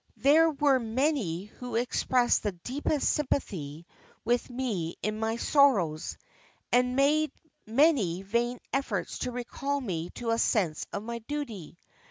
[0.17, 3.85] There were many who expressed the deepest sympathy
[4.25, 6.17] with me in my sorrows,
[6.71, 7.31] and made
[7.67, 11.77] many vain efforts to recall me to a sense of my duty.